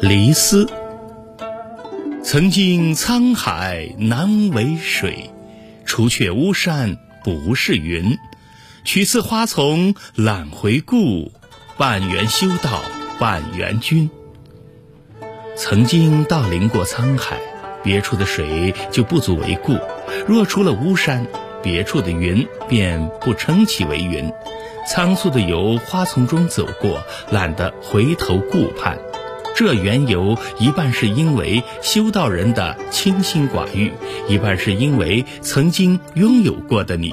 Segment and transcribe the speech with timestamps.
[0.00, 0.66] 离思。
[2.22, 5.30] 曾经沧海难为水，
[5.84, 8.16] 除却巫山不是云。
[8.82, 11.32] 取次花丛懒回顾，
[11.76, 12.80] 半缘修道
[13.18, 14.08] 半缘君。
[15.54, 17.38] 曾经到临过沧海，
[17.82, 19.74] 别处的水就不足为顾；
[20.26, 21.26] 若除了巫山，
[21.62, 24.32] 别处的云便不称其为云。
[24.88, 28.98] 仓促地由花丛中走过，懒得回头顾盼。
[29.60, 33.92] 这缘由一半是因为修道人的清心寡欲，
[34.26, 37.12] 一半是因为曾经拥有过的你。